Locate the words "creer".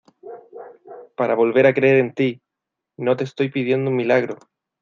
1.77-1.97